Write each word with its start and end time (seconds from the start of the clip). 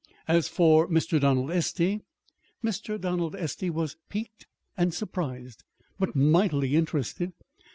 As 0.27 0.49
to 0.49 0.53
Mr. 0.57 1.19
Donald 1.19 1.51
Estey 1.51 2.01
Mr. 2.63 2.99
Donald 2.99 3.35
Estey 3.35 3.69
was 3.69 3.97
piqued 4.09 4.47
and 4.75 4.95
surprised, 4.95 5.63
but 5.99 6.15
mightily 6.15 6.73
interested. 6.75 7.33